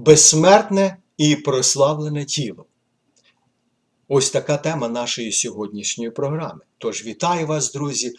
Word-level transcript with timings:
безсмертне 0.00 0.96
і 1.16 1.36
прославлене 1.36 2.24
тіло. 2.24 2.66
Ось 4.08 4.30
така 4.30 4.56
тема 4.56 4.88
нашої 4.88 5.32
сьогоднішньої 5.32 6.10
програми. 6.10 6.60
Тож 6.78 7.04
вітаю 7.04 7.46
вас, 7.46 7.72
друзі, 7.72 8.14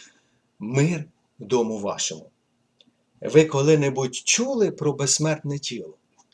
мир 0.59 1.05
дому 1.39 1.79
вашому. 1.79 2.29
Ви 3.21 3.45
коли-небудь 3.45 4.15
чули 4.15 4.71
про 4.71 4.93
безсмертне 4.93 5.59
тіло? 5.59 5.93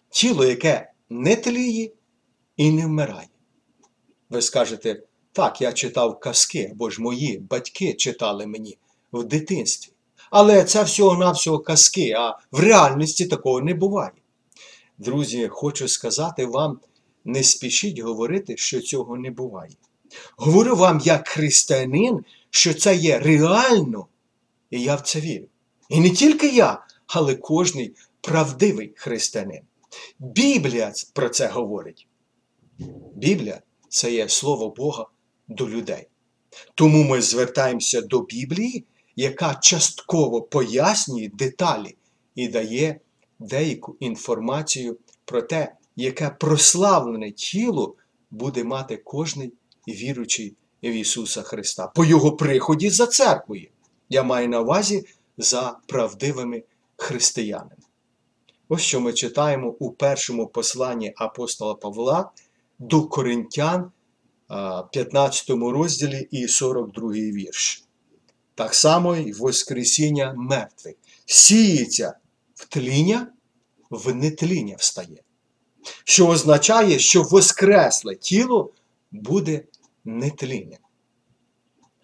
Тіло, 0.09 0.45
яке 0.45 0.91
не 1.09 1.35
тліє 1.35 1.91
і 2.57 2.71
не 2.71 2.85
вмирає. 2.85 3.27
Ви 4.29 4.41
скажете, 4.41 5.03
так, 5.31 5.61
я 5.61 5.73
читав 5.73 6.19
казки, 6.19 6.69
або 6.71 6.89
ж 6.89 7.01
мої 7.01 7.39
батьки 7.39 7.93
читали 7.93 8.47
мені 8.47 8.77
в 9.11 9.23
дитинстві. 9.23 9.91
Але 10.31 10.63
це 10.63 10.83
всього-навсього 10.83 11.59
казки, 11.59 12.11
а 12.11 12.39
в 12.51 12.59
реальності 12.59 13.25
такого 13.25 13.61
не 13.61 13.73
буває. 13.73 14.11
Друзі, 14.97 15.47
хочу 15.47 15.87
сказати 15.87 16.45
вам, 16.45 16.79
не 17.25 17.43
спішіть 17.43 17.99
говорити, 17.99 18.57
що 18.57 18.81
цього 18.81 19.17
не 19.17 19.31
буває. 19.31 19.71
Говорю 20.37 20.75
вам, 20.75 20.99
як 21.03 21.27
християнин, 21.27 22.25
що 22.49 22.73
це 22.73 22.95
є 22.95 23.19
реально, 23.19 24.07
і 24.69 24.81
я 24.81 24.95
в 24.95 25.01
це 25.01 25.19
вірю. 25.19 25.45
І 25.89 25.99
не 25.99 26.09
тільки 26.09 26.49
я, 26.49 26.85
але 27.07 27.35
кожний 27.35 27.95
правдивий 28.21 28.93
християнин. 28.95 29.61
Біблія 30.19 30.93
про 31.13 31.29
це 31.29 31.47
говорить. 31.47 32.07
Біблія 33.15 33.61
це 33.89 34.11
є 34.11 34.29
слово 34.29 34.69
Бога 34.69 35.05
до 35.47 35.69
людей. 35.69 36.07
Тому 36.75 37.03
ми 37.03 37.21
звертаємося 37.21 38.01
до 38.01 38.21
Біблії, 38.21 38.85
яка 39.15 39.55
частково 39.55 40.41
пояснює 40.41 41.29
деталі 41.33 41.95
і 42.35 42.47
дає 42.47 42.99
деяку 43.39 43.95
інформацію 43.99 44.97
про 45.25 45.41
те, 45.41 45.75
яке 45.95 46.29
прославлене 46.29 47.31
тіло 47.31 47.95
буде 48.31 48.63
мати 48.63 48.97
кожний 48.97 49.53
віруючий 49.87 50.55
в 50.83 50.87
Ісуса 50.87 51.41
Христа 51.41 51.87
по 51.87 52.05
Його 52.05 52.31
приході 52.31 52.89
за 52.89 53.07
церквою. 53.07 53.67
Я 54.09 54.23
маю 54.23 54.49
на 54.49 54.61
увазі 54.61 55.05
за 55.37 55.77
правдивими 55.87 56.63
християнами. 56.95 57.71
Ось 58.69 58.81
що 58.81 59.01
ми 59.01 59.13
читаємо 59.13 59.75
у 59.79 59.91
першому 59.91 60.47
посланні 60.47 61.13
апостола 61.15 61.75
Павла 61.75 62.31
до 62.79 63.03
Коринтян, 63.03 63.91
15 64.91 65.49
розділі 65.49 66.27
і 66.31 66.47
42 66.47 67.11
вірш. 67.11 67.83
Так 68.55 68.73
само 68.73 69.15
і 69.15 69.33
Воскресіння 69.33 70.33
мертвих. 70.37 70.95
Сіється 71.25 72.13
в 72.57 72.65
тління, 72.65 73.27
в 73.89 74.15
нетління 74.15 74.75
встає. 74.79 75.21
Що 76.03 76.27
означає, 76.27 76.99
що 76.99 77.23
воскресле 77.23 78.15
тіло 78.15 78.71
буде 79.11 79.63
нетлінним. 80.05 80.79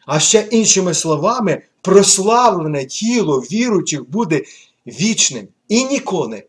А 0.05 0.19
ще 0.19 0.47
іншими 0.51 0.93
словами, 0.93 1.63
прославлене 1.81 2.85
тіло 2.85 3.39
віруючих 3.39 4.09
буде 4.09 4.43
вічним 4.87 5.47
і 5.67 5.83
ніколи 5.85 6.43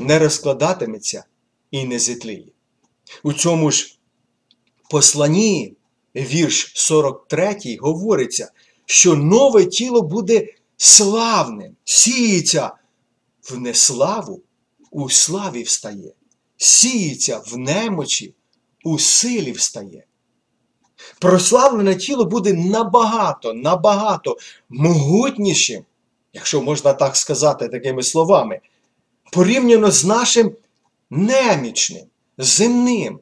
не 0.00 0.18
розкладатиметься 0.18 1.24
і 1.70 1.84
не 1.84 1.98
зітліє. 1.98 2.52
У 3.22 3.32
цьому 3.32 3.70
ж 3.70 3.98
посланні, 4.90 5.74
вірш 6.16 6.72
43, 6.74 7.78
говориться, 7.80 8.52
що 8.86 9.14
нове 9.16 9.64
тіло 9.64 10.02
буде 10.02 10.46
славним, 10.76 11.76
сіється 11.84 12.72
в 13.50 13.58
неславу, 13.58 14.42
у 14.90 15.10
славі 15.10 15.62
встає, 15.62 16.12
сіється 16.56 17.38
в 17.38 17.58
немочі, 17.58 18.34
у 18.84 18.98
силі 18.98 19.52
встає. 19.52 20.04
Прославлене 21.18 21.96
тіло 21.96 22.24
буде 22.24 22.52
набагато, 22.52 23.54
набагато 23.54 24.36
могутнішим, 24.68 25.84
якщо 26.32 26.62
можна 26.62 26.92
так 26.92 27.16
сказати 27.16 27.68
такими 27.68 28.02
словами, 28.02 28.60
порівняно 29.32 29.90
з 29.90 30.04
нашим 30.04 30.56
немічним, 31.10 32.06
земним 32.38 33.20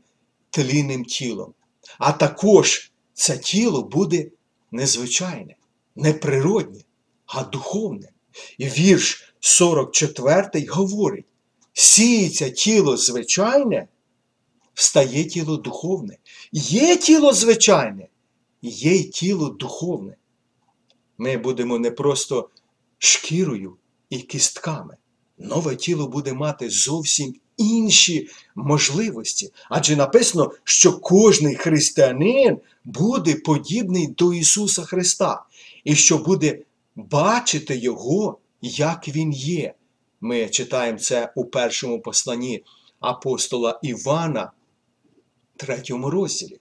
тлінним 0.51 1.05
тілом. 1.05 1.55
А 1.99 2.13
також 2.13 2.93
це 3.15 3.39
тіло 3.39 3.83
буде 3.83 4.27
незвичайне, 4.71 5.55
не 5.97 6.13
природнє, 6.13 6.81
а 7.27 7.45
духовне. 7.45 8.09
І 8.59 8.67
вірш 8.67 9.26
44 9.41 10.67
говорить: 10.69 11.25
сіється 11.73 12.51
тіло 12.51 12.97
звичайне, 12.97 13.89
встає 14.75 15.25
тіло 15.25 15.57
духовне. 15.57 16.17
Є 16.53 16.97
тіло 16.97 17.33
звичайне, 17.33 18.09
є 18.63 18.93
й 18.93 19.05
тіло 19.05 19.49
духовне. 19.49 20.17
Ми 21.19 21.37
будемо 21.37 21.79
не 21.79 21.91
просто 21.91 22.49
шкірою 22.99 23.77
і 24.11 24.19
кістками. 24.19 24.97
Нове 25.39 25.77
тіло 25.77 26.09
буде 26.09 26.33
мати 26.33 26.71
зовсім 26.71 27.35
інші 27.57 28.29
можливості. 28.55 29.53
Адже 29.71 29.97
написано, 29.97 30.53
що 30.65 30.99
кожний 30.99 31.55
християнин 31.55 32.59
буде 32.85 33.35
подібний 33.35 34.07
до 34.07 34.35
Ісуса 34.35 34.83
Христа, 34.83 35.45
і 35.85 35.95
що 35.95 36.19
буде 36.19 36.59
бачити 36.97 37.77
Його, 37.77 38.39
як 38.67 39.09
Він 39.09 39.33
є. 39.33 39.75
Ми 40.21 40.49
читаємо 40.49 40.99
це 40.99 41.33
у 41.35 41.45
першому 41.45 42.01
посланні 42.01 42.65
апостола 43.01 43.81
Івана, 43.83 44.53
третьому 45.57 46.11
розділі. 46.11 46.59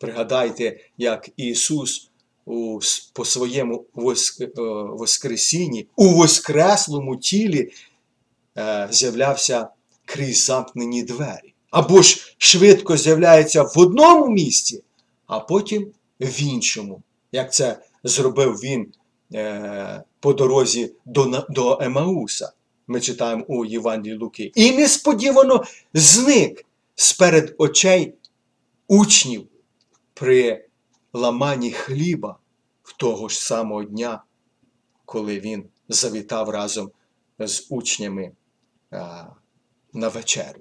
Пригадайте, 0.00 0.80
як 0.98 1.28
Ісус 1.36 2.10
у, 2.44 2.80
по 3.12 3.24
своєму 3.24 3.84
воск, 3.94 4.40
е, 4.40 4.50
Воскресінні 4.90 5.86
у 5.96 6.08
Воскреслому 6.08 7.16
тілі 7.16 7.72
е, 8.58 8.88
з'являвся 8.90 9.68
крізь 10.04 10.44
замкнені 10.44 11.02
двері. 11.02 11.54
Або 11.70 12.02
ж 12.02 12.34
швидко 12.38 12.96
з'являється 12.96 13.62
в 13.62 13.72
одному 13.76 14.28
місці, 14.28 14.82
а 15.26 15.40
потім 15.40 15.92
в 16.20 16.42
іншому, 16.42 17.02
як 17.32 17.52
це 17.52 17.78
зробив 18.04 18.54
він 18.54 18.92
е, 19.34 20.02
по 20.20 20.32
дорозі 20.32 20.92
до 21.04 21.46
до 21.48 21.78
Емауса. 21.80 22.52
Ми 22.86 23.00
читаємо 23.00 23.44
у 23.48 23.64
Євангелії 23.64 24.18
Луки. 24.18 24.52
І 24.54 24.72
несподівано 24.72 25.64
зник 25.94 26.64
сперед 26.94 27.54
очей 27.58 28.14
учнів 28.88 29.46
при 30.14 30.64
ламанні 31.12 31.72
хліба 31.72 32.38
того 32.98 33.28
ж 33.28 33.40
самого 33.40 33.84
дня, 33.84 34.22
коли 35.04 35.40
він 35.40 35.64
завітав 35.88 36.48
разом 36.48 36.90
з 37.38 37.66
учнями 37.70 38.32
на 39.92 40.08
вечерю. 40.08 40.60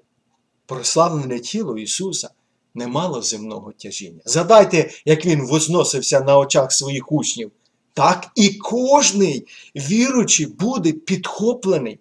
Прославлене 0.66 1.40
тіло 1.40 1.78
Ісуса 1.78 2.29
не 2.73 2.88
мало 2.88 3.22
земного 3.22 3.72
тяжіння. 3.72 4.22
Згадайте, 4.25 4.90
як 5.06 5.25
Він 5.25 5.47
возносився 5.47 6.19
на 6.22 6.38
очах 6.38 6.72
своїх 6.72 7.12
учнів. 7.12 7.51
Так 7.97 8.31
і 8.35 8.50
кожний 8.50 9.47
віруючий 9.75 10.46
буде 10.46 10.91
підхоплений 10.91 12.00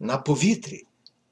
на 0.00 0.18
повітрі, 0.18 0.84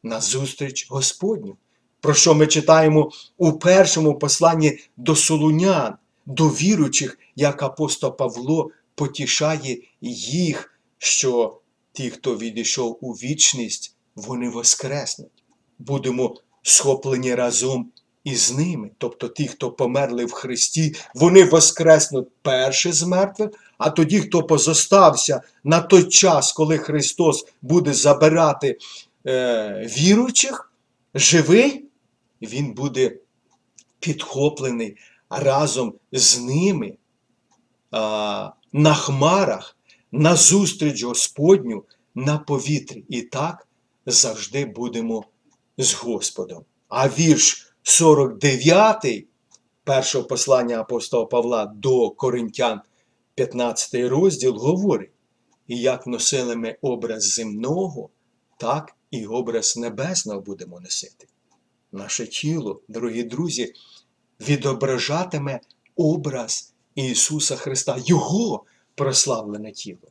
на 0.02 0.20
зустріч 0.20 0.86
Господню. 0.90 1.56
Про 2.00 2.14
що 2.14 2.34
ми 2.34 2.46
читаємо 2.46 3.10
у 3.36 3.52
першому 3.52 4.18
посланні 4.18 4.78
до 4.96 5.16
солунян, 5.16 5.94
до 6.26 6.48
віруючих, 6.48 7.18
як 7.34 7.62
апостол 7.62 8.16
Павло 8.16 8.70
потішає 8.94 9.78
їх, 10.00 10.80
що 10.98 11.60
ті, 11.92 12.10
хто 12.10 12.36
відійшов 12.36 12.98
у 13.00 13.12
вічність, 13.12 13.96
вони 14.14 14.48
воскреснуть. 14.48 15.44
Будемо 15.78 16.36
схоплені 16.62 17.34
разом 17.34 17.92
із 18.26 18.52
ними. 18.52 18.90
Тобто 18.98 19.28
ті, 19.28 19.48
хто 19.48 19.70
померли 19.70 20.24
в 20.24 20.32
Христі, 20.32 20.94
вони 21.14 21.44
воскреснуть 21.44 22.28
перше 22.42 22.92
з 22.92 23.02
мертвих, 23.02 23.50
а 23.78 23.90
тоді, 23.90 24.20
хто 24.20 24.42
позостався 24.42 25.42
на 25.64 25.80
той 25.80 26.04
час, 26.04 26.52
коли 26.52 26.78
Христос 26.78 27.46
буде 27.62 27.92
забирати 27.92 28.78
е, 29.26 29.90
віруючих, 29.98 30.72
живий, 31.14 31.84
Він 32.42 32.72
буде 32.72 33.16
підхоплений 34.00 34.96
разом 35.30 35.94
з 36.12 36.38
ними 36.38 36.94
а, 37.90 38.50
на 38.72 38.94
хмарах, 38.94 39.76
на 40.12 40.36
зустріч 40.36 41.02
Господню, 41.02 41.84
на 42.14 42.38
повітрі. 42.38 43.04
І 43.08 43.22
так 43.22 43.66
завжди 44.06 44.64
будемо 44.64 45.24
з 45.78 45.94
Господом. 45.94 46.64
А 46.88 47.08
вірш 47.08 47.66
49 47.88 49.26
першого 49.84 50.24
послання 50.24 50.80
апостола 50.80 51.26
Павла 51.26 51.66
до 51.66 52.10
Коринтян, 52.10 52.80
15 53.34 53.94
розділ, 53.94 54.56
говорить: 54.56 55.10
і 55.66 55.80
як 55.80 56.06
носили 56.06 56.56
ми 56.56 56.76
образ 56.82 57.34
земного, 57.34 58.08
так 58.58 58.96
і 59.10 59.26
образ 59.26 59.76
небесного 59.76 60.40
будемо 60.40 60.80
носити. 60.80 61.26
Наше 61.92 62.26
тіло, 62.26 62.80
дорогі 62.88 63.22
друзі, 63.22 63.72
відображатиме 64.40 65.60
образ 65.96 66.74
Ісуса 66.94 67.56
Христа, 67.56 67.96
Його 68.06 68.64
прославлене 68.94 69.72
тіло. 69.72 70.08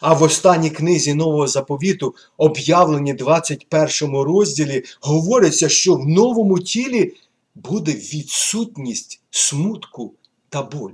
А 0.00 0.14
в 0.14 0.22
останній 0.22 0.70
книзі 0.70 1.14
Нового 1.14 1.46
заповіту, 1.46 2.14
об'явленні 2.36 3.14
21 3.14 4.16
розділі, 4.16 4.84
говориться, 5.00 5.68
що 5.68 5.94
в 5.94 6.06
новому 6.08 6.58
тілі 6.58 7.14
буде 7.54 7.92
відсутність 7.92 9.20
смутку 9.30 10.14
та 10.48 10.62
боль. 10.62 10.92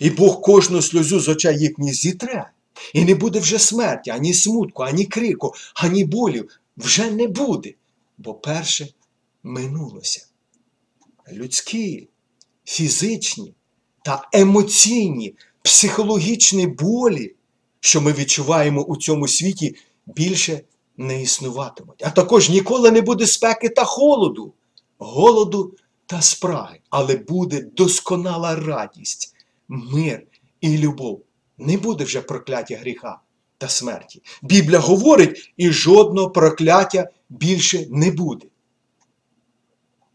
І 0.00 0.10
Бог 0.10 0.40
кожну 0.40 0.82
сльозу 0.82 1.20
з 1.20 1.28
очей 1.28 1.58
їхніх 1.58 1.94
зітре. 1.94 2.50
І 2.94 3.04
не 3.04 3.14
буде 3.14 3.38
вже 3.38 3.58
смерті, 3.58 4.10
ані 4.10 4.34
смутку, 4.34 4.82
ані 4.82 5.04
крику, 5.04 5.54
ані 5.74 6.04
болів. 6.04 6.60
Вже 6.76 7.10
не 7.10 7.26
буде, 7.26 7.74
бо 8.18 8.34
перше 8.34 8.88
минулося. 9.42 10.26
Людські, 11.32 12.08
фізичні 12.64 13.54
та 14.02 14.28
емоційні, 14.32 15.34
психологічні 15.62 16.66
болі, 16.66 17.34
що 17.86 18.00
ми 18.00 18.12
відчуваємо 18.12 18.82
у 18.82 18.96
цьому 18.96 19.28
світі, 19.28 19.76
більше 20.06 20.60
не 20.96 21.22
існуватимуть. 21.22 22.02
А 22.04 22.10
також 22.10 22.50
ніколи 22.50 22.90
не 22.90 23.02
буде 23.02 23.26
спеки 23.26 23.68
та 23.68 23.84
холоду, 23.84 24.52
голоду 24.98 25.74
та 26.06 26.22
спраги, 26.22 26.80
але 26.90 27.16
буде 27.16 27.62
досконала 27.62 28.56
радість, 28.56 29.34
мир 29.68 30.26
і 30.60 30.78
любов. 30.78 31.22
Не 31.58 31.76
буде 31.76 32.04
вже 32.04 32.20
прокляття 32.20 32.76
гріха 32.76 33.20
та 33.58 33.68
смерті. 33.68 34.22
Біблія 34.42 34.78
говорить, 34.78 35.52
і 35.56 35.70
жодного 35.70 36.30
прокляття 36.30 37.08
більше 37.28 37.86
не 37.90 38.10
буде. 38.10 38.46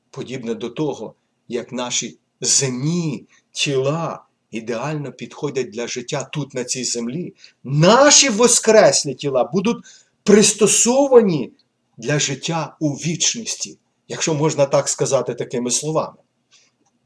Подібне 0.09 0.53
до 0.53 0.69
того, 0.69 1.13
як 1.47 1.71
наші 1.71 2.18
земні 2.41 3.25
тіла 3.51 4.25
ідеально 4.51 5.12
підходять 5.12 5.69
для 5.69 5.88
життя 5.88 6.30
тут, 6.33 6.53
на 6.53 6.63
цій 6.63 6.83
землі, 6.83 7.33
наші 7.63 8.30
воскреслі 8.30 9.13
тіла 9.13 9.44
будуть 9.44 9.86
пристосовані 10.24 11.51
для 11.98 12.19
життя 12.19 12.75
у 12.80 12.89
вічності, 12.89 13.77
якщо 14.07 14.33
можна 14.33 14.65
так 14.65 14.89
сказати 14.89 15.33
такими 15.33 15.71
словами. 15.71 16.18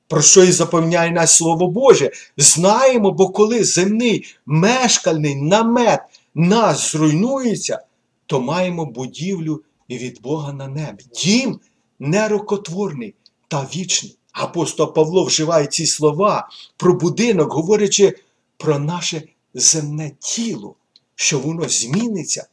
Про 0.07 0.21
що 0.21 0.44
і 0.44 0.51
запевняє 0.51 1.12
нас 1.12 1.36
Слово 1.36 1.68
Боже, 1.68 2.12
знаємо, 2.38 3.12
бо 3.12 3.30
коли 3.30 3.63
земний 3.63 4.36
мешкальний 4.45 5.36
намет 5.36 6.01
нас 6.36 6.91
зруйнується, 6.91 7.80
то 8.25 8.41
маємо 8.41 8.86
будівлю 8.86 9.63
і 9.88 9.98
від 9.98 10.21
Бога 10.21 10.53
на 10.53 10.68
небі. 10.68 11.03
Дім 11.13 11.59
нерукотворний 12.00 13.13
та 13.48 13.68
вічний. 13.75 14.18
Апостол 14.35 14.93
Павло 14.93 15.23
вживає 15.23 15.67
ці 15.67 15.85
слова 15.85 16.49
про 16.77 16.93
будинок, 16.93 17.53
говорячи 17.53 18.19
про 18.57 18.79
наше 18.79 19.27
земне 19.53 20.11
тіло, 20.19 20.75
що 21.15 21.39
воно 21.39 21.69
зміниться, 21.69 22.47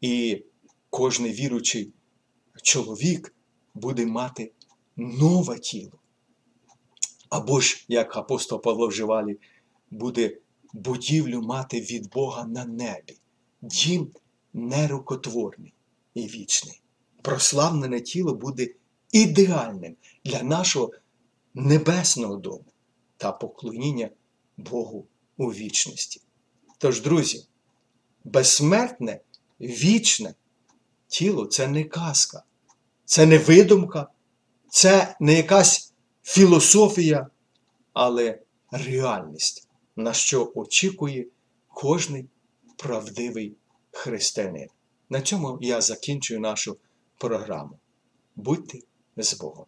і 0.00 0.42
кожен 0.90 1.26
віручий 1.26 1.92
чоловік 2.62 3.34
буде 3.74 4.06
мати 4.06 4.52
нове 4.96 5.58
тіло. 5.58 5.98
Або 7.28 7.60
ж, 7.60 7.84
як 7.88 8.16
апостол 8.16 8.62
Павло 8.62 8.88
вживали, 8.88 9.36
буде 9.90 10.36
будівлю 10.72 11.42
мати 11.42 11.80
від 11.80 12.10
Бога 12.10 12.44
на 12.44 12.64
небі. 12.64 13.16
Дім 13.62 14.08
нерукотворний 14.54 15.72
і 16.14 16.26
вічний. 16.26 16.80
Прославлене 17.22 18.00
тіло 18.00 18.34
буде 18.34 18.68
ідеальним 19.12 19.96
для 20.24 20.42
нашого 20.42 20.90
небесного 21.54 22.36
дому 22.36 22.64
та 23.16 23.32
поклоніння 23.32 24.10
Богу 24.56 25.06
у 25.36 25.46
вічності. 25.46 26.20
Тож, 26.78 27.00
друзі, 27.00 27.46
безсмертне, 28.24 29.20
вічне 29.60 30.34
тіло 31.08 31.46
це 31.46 31.68
не 31.68 31.84
казка, 31.84 32.42
це 33.04 33.26
не 33.26 33.38
видумка, 33.38 34.08
це 34.68 35.16
не 35.20 35.34
якась 35.34 35.92
філософія, 36.22 37.26
але 37.92 38.38
реальність, 38.70 39.68
на 39.96 40.12
що 40.12 40.52
очікує 40.54 41.26
кожний 41.68 42.28
правдивий 42.76 43.56
християнин. 43.90 44.68
На 45.08 45.20
цьому 45.20 45.58
я 45.60 45.80
закінчую 45.80 46.40
нашу 46.40 46.76
програму. 47.18 47.78
Будьте 48.36 48.78
з 49.16 49.34
Богом! 49.34 49.66